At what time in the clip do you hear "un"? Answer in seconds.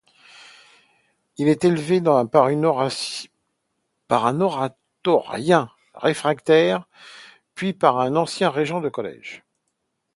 4.25-4.41, 7.99-8.15